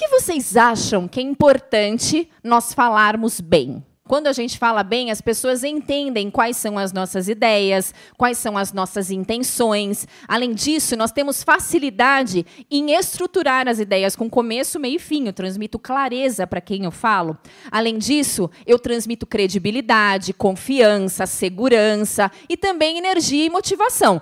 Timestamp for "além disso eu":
17.70-18.78